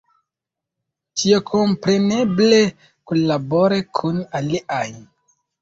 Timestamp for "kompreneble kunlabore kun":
1.49-4.21